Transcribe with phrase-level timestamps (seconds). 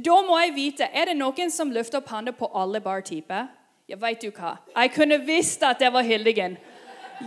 [0.00, 3.50] Da må jeg vite Er det noen som løfter opp hånda på alle bartyper?
[3.90, 4.56] Ja, veit du hva?
[4.72, 6.54] Jeg kunne visst at det var Hildegunn.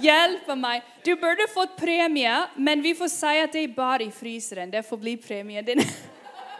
[0.01, 0.83] Hjelpe meg.
[1.05, 4.71] Du burde fått premie, men vi får si at det er bar i fryseren.
[4.71, 5.83] Det får bli premien din.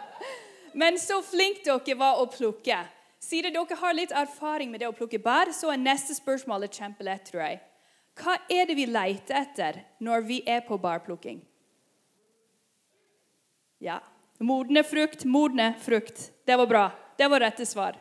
[0.80, 2.78] men så flink dere var å plukke.
[3.18, 7.26] Siden dere har litt erfaring med det å plukke bær, så er neste spørsmål kjempelett,
[7.26, 7.60] tror jeg.
[8.16, 11.40] Hva er det vi leter etter når vi er på barplukking?
[13.82, 13.98] Ja.
[14.38, 16.30] Modne frukt, modne frukt.
[16.44, 16.90] Det var bra.
[17.16, 17.96] Det var rette svar.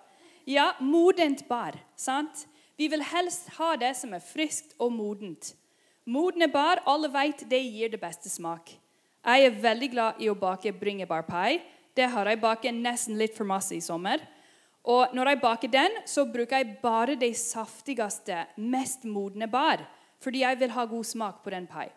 [0.46, 1.78] Ja, modent bar.
[1.96, 2.48] Sant?
[2.78, 5.54] Vi vil helst ha det som er friskt og modent.
[6.06, 8.74] Modne bar, alle vet det gir det beste smak.
[9.26, 11.62] Jeg er veldig glad i å bake bringebærpai.
[11.96, 14.22] Det har jeg baket nesten litt for masse i sommer.
[14.86, 19.88] Og når jeg baker den, så bruker jeg bare de saftigste, mest modne bar,
[20.20, 21.90] Fordi jeg vil ha god smak på den pai.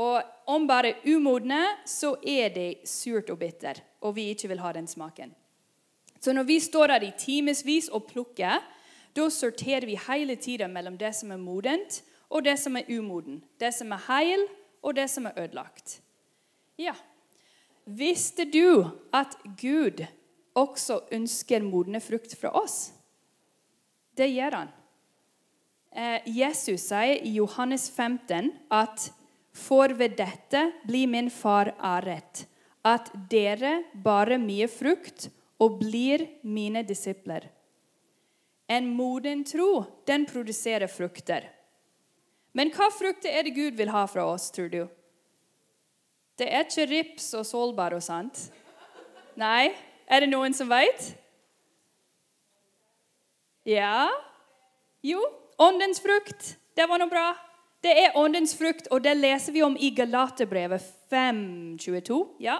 [0.00, 4.72] Og om bare umodne, så er det surt og bitter, og vi ikke vil ha
[4.72, 5.34] den smaken.
[6.20, 8.60] Så når vi står der i timevis og plukker,
[9.16, 13.40] da sorterer vi hele tida mellom det som er modent, og det som er umoden.
[13.60, 14.44] Det som er heil,
[14.82, 16.00] og det som er ødelagt.
[16.78, 16.94] Ja.
[17.84, 20.04] Visste du at Gud
[20.54, 22.92] også ønsker modne frukt fra oss?
[24.16, 24.70] Det gjør han.
[25.90, 29.10] Eh, Jesus sier i Johannes 15 at
[29.60, 32.46] for ved dette blir min far æret,
[32.84, 35.28] at dere bare mye frukt
[35.60, 37.50] og blir mine disipler.
[38.70, 41.48] En moden tro, den produserer frukter.
[42.56, 44.82] Men hva frukter er det Gud vil ha fra oss, tror du?
[46.40, 48.46] Det er ikke rips og solbær og sånt.
[49.38, 49.70] Nei?
[50.10, 51.12] Er det noen som veit?
[53.68, 54.08] Ja?
[55.04, 55.20] Jo,
[55.60, 56.54] åndens frukt.
[56.74, 57.28] Det var noe bra.
[57.80, 62.18] Det er åndens frukt, og det leser vi om i Galaterbrevet 5.22.
[62.44, 62.58] Ja.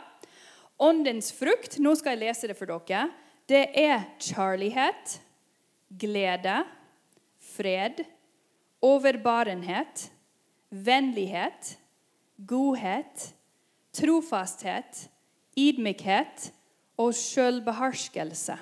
[0.81, 3.11] Åndens frukt, nå skal jeg lese det for dere,
[3.51, 5.19] det er kjærlighet,
[6.01, 6.63] glede,
[7.53, 8.01] fred,
[8.81, 10.07] overbarenhet,
[10.71, 11.75] vennlighet,
[12.49, 13.27] godhet,
[13.93, 15.05] trofasthet,
[15.59, 16.49] ydmykhet
[17.01, 18.57] og sjølbeherskelse,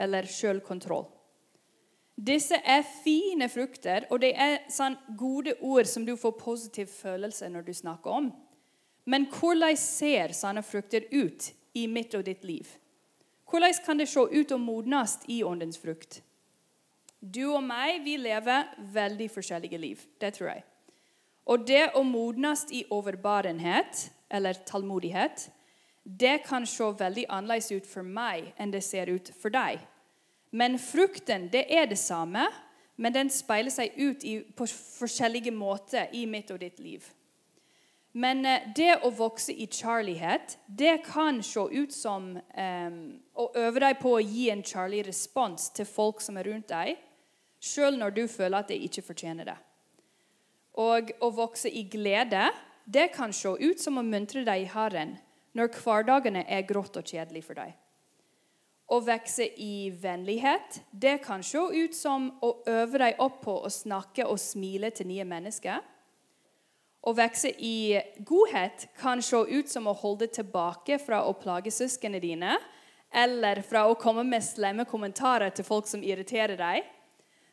[0.00, 1.06] eller selvkontroll.
[2.20, 7.48] Disse er fine frukter, og det er sånn gode ord som du får positiv følelse
[7.48, 8.26] når du snakker om.
[9.08, 12.68] Men hvordan ser sånne frukter ut i mitt og ditt liv?
[13.48, 16.20] Hvordan kan det se ut og modnes i åndens frukt?
[17.20, 20.04] Du og meg vi lever veldig forskjellige liv.
[20.20, 20.64] Det tror jeg.
[21.50, 25.48] Og det å modnes i overbarenhet, eller tålmodighet,
[26.04, 29.80] det kan se veldig annerledes ut for meg enn det ser ut for deg.
[30.50, 32.48] Men frukten det er det samme,
[33.00, 37.04] men den speiler seg ut i, på forskjellige måter i mitt og ditt liv.
[38.12, 42.98] Men eh, det å vokse i kjærlighet, det kan se ut som um,
[43.38, 46.98] å øve deg på å gi en kjærlig respons til folk som er rundt deg,
[47.62, 49.56] sjøl når du føler at de ikke fortjener det.
[50.80, 52.48] Og å vokse i glede,
[52.84, 55.16] det kan se ut som å muntre deg i Herren
[55.54, 57.74] når hverdagene er grått og kjedelig for deg.
[58.90, 63.70] Å vokse i vennlighet det kan se ut som å øve deg opp på å
[63.70, 65.78] snakke og smile til nye mennesker.
[67.00, 72.18] Å vokse i godhet kan se ut som å holde tilbake fra å plage søsknene
[72.20, 72.56] dine,
[73.14, 76.90] eller fra å komme med slemme kommentarer til folk som irriterer deg.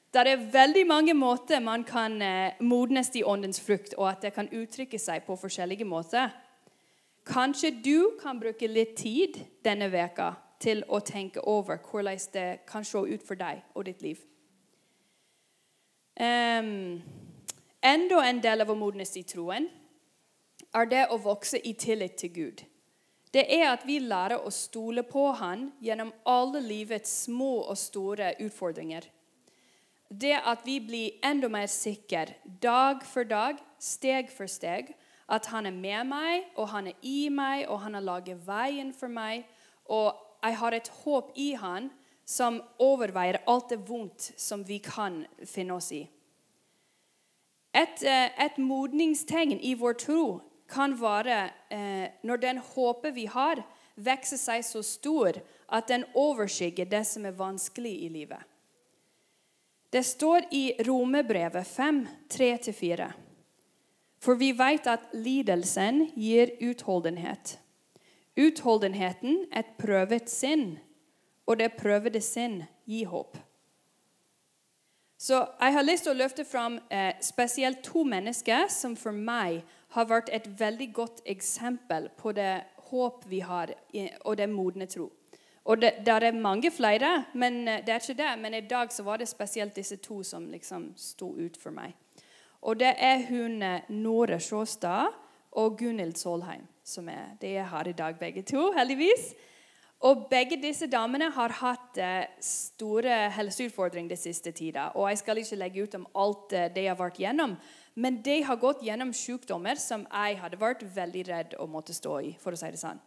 [0.10, 4.34] Det er veldig mange måter man kan eh, modnes i åndens frukt, og at det
[4.34, 6.34] kan uttrykke seg på forskjellige måter.
[7.28, 12.86] Kanskje du kan bruke litt tid denne veka til å tenke over hvordan det kan
[12.86, 14.22] se ut for deg og ditt liv.
[16.18, 17.02] Um,
[17.82, 19.68] enda en del av å modnes i troen
[20.74, 22.64] er det å vokse i tillit til Gud.
[23.34, 28.34] Det er at vi lærer å stole på Han gjennom alle livets små og store
[28.42, 29.06] utfordringer.
[30.10, 34.94] Det at vi blir enda mer sikre dag for dag, steg for steg,
[35.28, 38.94] at Han er med meg, og Han er i meg, og Han har laget veien
[38.96, 39.44] for meg,
[39.86, 41.90] og jeg har et håp i Han
[42.28, 46.04] som overveier alt det vondt som vi kan finne oss i.
[47.74, 53.64] Et, eh, et modningstegn i vår tro kan være eh, når den håpet vi har,
[53.96, 58.42] vokser seg så stor at den overskygger det som er vanskelig i livet.
[59.90, 63.08] Det står i Romebrevet 5, 3-4.
[64.20, 67.56] For vi vet at lidelsen gir utholdenhet.
[68.38, 70.78] Utholdenheten et prøvet sinn,
[71.48, 73.38] og det prøvede sinn gir håp.
[75.18, 79.64] Så Jeg har lyst til å løfte fram eh, spesielt to mennesker som for meg
[79.96, 82.62] har vært et veldig godt eksempel på det
[82.92, 83.74] håp vi har,
[84.26, 85.10] og det modne tro.
[85.68, 88.40] Og det der er mange flere, men eh, det er ikke det.
[88.40, 91.96] Men i dag så var det spesielt disse to som liksom sto ut for meg.
[92.62, 95.12] Og det er hun eh, Nore Sjåstad
[95.52, 96.68] og Gunhild Solheim.
[96.88, 99.34] Som er, De jeg har i dag, begge to, heldigvis.
[100.08, 104.92] Og Begge disse damene har hatt eh, store helseutfordringer den siste tida.
[104.96, 107.56] Og jeg skal ikke legge ut om alt eh, de har vært gjennom,
[107.98, 112.20] men de har gått gjennom sykdommer som jeg hadde vært veldig redd å måtte stå
[112.30, 112.36] i.
[112.40, 113.02] for å si det sånn.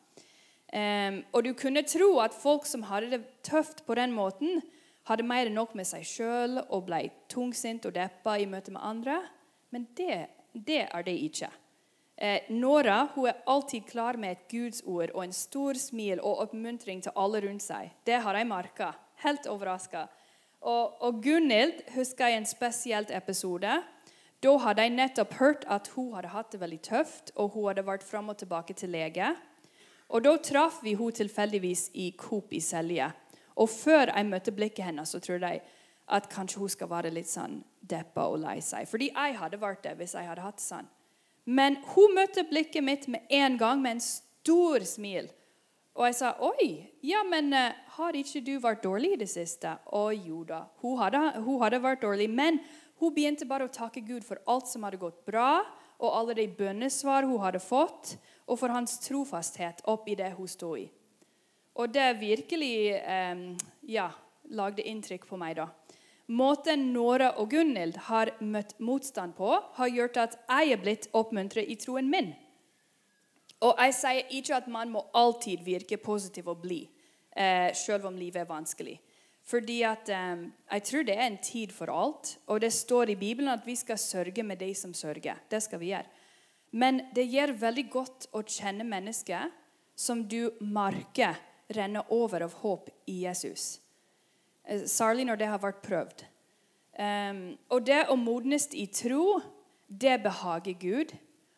[0.70, 4.60] Um, og du kunne tro at folk som hadde det tøft på den måten,
[5.06, 8.82] hadde mer enn nok med seg sjøl og ble tungsint og deppa i møte med
[8.82, 9.16] andre.
[9.74, 11.50] Men det, det er det ikke.
[12.20, 16.42] Eh, Nora hun er alltid klar med et Guds ord og en stor smil og
[16.44, 17.94] oppmuntring til alle rundt seg.
[18.04, 18.90] Det har jeg merka.
[19.24, 20.04] Helt overraska.
[20.60, 23.78] Og, og Gunhild husker jeg en spesielt episode.
[24.44, 27.86] Da hadde jeg nettopp hørt at hun hadde hatt det veldig tøft, og hun hadde
[27.88, 29.32] vært fram og tilbake til lege.
[30.08, 33.10] Og Da traff vi hun tilfeldigvis i Coop i Selje.
[33.56, 35.62] Og Før jeg møtte blikket hennes, så trodde jeg
[36.08, 38.88] at kanskje hun skal være litt sånn deppa og lei seg.
[38.88, 40.88] Fordi jeg hadde vært det hvis jeg hadde hatt det sånn.
[41.44, 45.30] Men hun møtte blikket mitt med en gang med en stor smil.
[45.94, 49.78] Og jeg sa, 'Oi, ja, men uh, har ikke du vært dårlig i det siste?'
[49.86, 52.30] Å jo da, hun hadde, hun hadde vært dårlig.
[52.30, 52.60] Men
[53.00, 55.64] hun begynte bare å takke Gud for alt som hadde gått bra,
[56.00, 58.16] og alle de bønnesvar hun hadde fått
[58.46, 60.86] og for hans trofasthet oppi det hun sto i.
[61.78, 63.42] Og det virkelig eh,
[63.88, 64.08] ja,
[64.50, 65.68] lagde inntrykk på meg da.
[66.30, 71.66] Måten Nora og Gunhild har møtt motstand på, har gjort at jeg er blitt oppmuntret
[71.66, 72.30] i troen min.
[73.66, 76.86] Og jeg sier ikke at man må alltid virke positiv og blid,
[77.34, 79.00] eh, selv om livet er vanskelig.
[79.42, 82.38] Fordi at eh, Jeg tror det er en tid for alt.
[82.46, 85.34] Og det står i Bibelen at vi skal sørge med de som sørger.
[85.50, 86.06] Det skal vi gjøre.
[86.72, 89.50] Men det gjør veldig godt å kjenne mennesker
[89.96, 91.34] som du merker
[91.74, 93.80] renner over av håp i Jesus.
[94.70, 96.24] Eh, særlig når det har vært prøvd.
[97.00, 99.40] Um, og det å modnes i tro,
[99.88, 101.14] det behager Gud,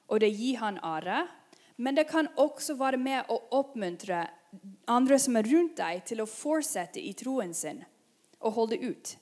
[0.08, 1.26] og det gir han ære.
[1.76, 4.26] Men det kan også være med å oppmuntre
[4.92, 7.82] andre som er rundt deg, til å fortsette i troen sin
[8.42, 9.16] og holde ut.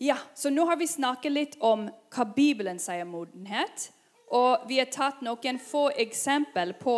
[0.00, 3.90] Ja, så Nå har vi snakket litt om hva Bibelen sier om modenhet.
[4.32, 6.96] Og vi har tatt noen få eksempel på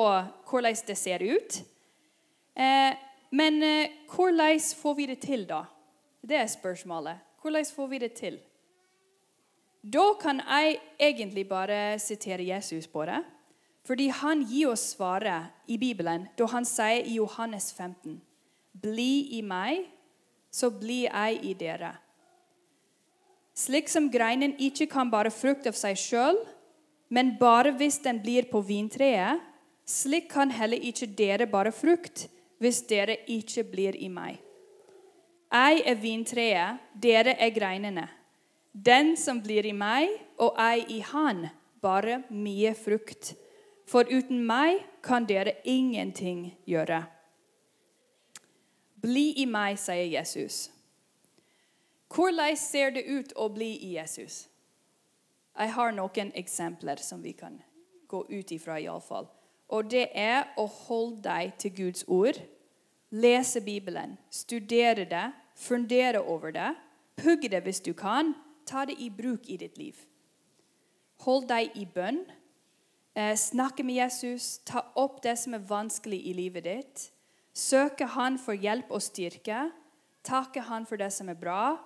[0.49, 1.59] hvordan det ser ut.
[2.55, 2.93] Eh,
[3.33, 5.65] men eh, hvordan får vi det til, da?
[6.23, 7.17] Det er spørsmålet.
[7.43, 8.41] Hvordan får vi det til?
[9.83, 13.23] Da kan jeg egentlig bare sitere Jesus på det.
[13.85, 18.21] Fordi han gir oss svaret i Bibelen da han sier i Johannes 15.:
[18.83, 19.89] Bli i meg,
[20.51, 21.97] så blir jeg i dere.
[23.55, 26.39] Slik som greinen ikke kan bare frukt av seg sjøl,
[27.09, 29.41] men bare hvis den blir på vintreet,
[29.85, 32.29] slik kan heller ikke dere bare frukt
[32.63, 34.39] hvis dere ikke blir i meg.
[35.53, 38.07] Jeg er vintreet, dere er greinene.
[38.73, 41.49] Den som blir i meg, og jeg i han,
[41.83, 43.35] bare mye frukt.
[43.91, 47.03] For uten meg kan dere ingenting gjøre.
[49.03, 50.71] Bli i meg, sier Jesus.
[52.13, 54.47] Hvordan ser det ut å bli i Jesus?
[55.59, 57.59] Jeg har noen eksempler som vi kan
[58.09, 59.27] gå ut ifra, iallfall.
[59.73, 62.37] Og det er å holde deg til Guds ord,
[63.13, 65.27] lese Bibelen, studere det,
[65.57, 66.75] fundere over det,
[67.17, 68.35] pugge det hvis du kan,
[68.69, 69.97] ta det i bruk i ditt liv.
[71.25, 72.21] Hold deg i bønn,
[73.15, 77.11] eh, snakke med Jesus, ta opp det som er vanskelig i livet ditt,
[77.55, 79.71] søke Han for hjelp og styrke,
[80.25, 81.79] takke Han for det som er bra.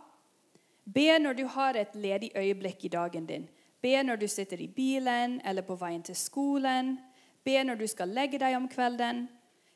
[0.87, 3.49] Be når du har et ledig øyeblikk i dagen din.
[3.82, 6.99] Be når du sitter i bilen eller på veien til skolen.
[7.46, 9.28] Be når du skal legge deg om kvelden.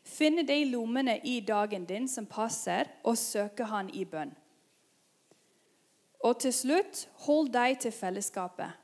[0.03, 4.33] Finne de lommene i dagen din som passer, og søke Han i bønn.
[6.21, 8.75] Og til slutt, hold deg til fellesskapet.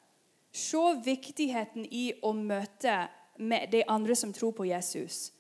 [0.57, 5.33] Se viktigheten i å møte med de andre som tror på Jesus.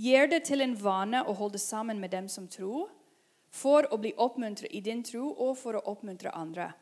[0.00, 2.88] Gjør det til en vane å holde sammen med dem som tror,
[3.54, 6.72] for å bli oppmuntret i din tro og for å oppmuntre andre.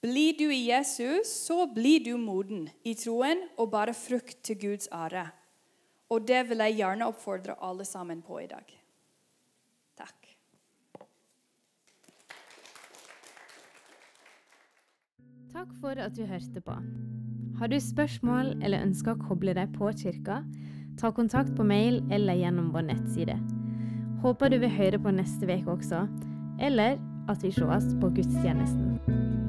[0.00, 4.88] Blir du i Jesus, så blir du moden i troen og bare frukt til Guds
[4.88, 5.26] ære.
[6.10, 8.64] Og det vil jeg gjerne oppfordre alle sammen på i dag.
[10.00, 10.30] Takk.
[15.52, 16.78] Takk for at du hørte på.
[17.60, 20.40] Har du spørsmål eller ønsker å koble deg på kirka,
[20.96, 23.36] ta kontakt på mail eller gjennom vår nettside.
[24.24, 26.06] Håper du vil høre på neste uke også,
[26.60, 26.96] eller
[27.28, 29.39] at vi sees på gudstjenesten.